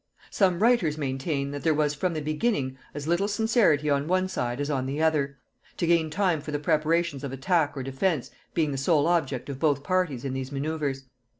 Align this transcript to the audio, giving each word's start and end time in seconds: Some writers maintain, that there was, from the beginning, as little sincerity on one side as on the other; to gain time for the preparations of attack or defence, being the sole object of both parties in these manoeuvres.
Some 0.31 0.63
writers 0.63 0.97
maintain, 0.97 1.51
that 1.51 1.61
there 1.61 1.75
was, 1.75 1.93
from 1.93 2.15
the 2.15 2.23
beginning, 2.23 2.75
as 2.95 3.05
little 3.07 3.27
sincerity 3.27 3.87
on 3.87 4.07
one 4.07 4.27
side 4.27 4.59
as 4.59 4.71
on 4.71 4.87
the 4.87 4.99
other; 4.99 5.37
to 5.77 5.85
gain 5.85 6.09
time 6.09 6.41
for 6.41 6.49
the 6.49 6.57
preparations 6.57 7.23
of 7.23 7.31
attack 7.31 7.77
or 7.77 7.83
defence, 7.83 8.31
being 8.55 8.71
the 8.71 8.79
sole 8.79 9.05
object 9.05 9.47
of 9.47 9.59
both 9.59 9.83
parties 9.83 10.25
in 10.25 10.33
these 10.33 10.51
manoeuvres. 10.51 11.03